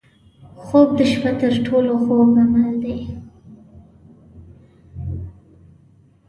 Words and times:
خوب 0.65 0.87
د 0.97 0.99
شپه 1.11 1.31
تر 1.41 1.53
ټولو 1.65 1.91
خوږ 2.03 2.31
عمل 2.43 2.71
دی 2.83 2.97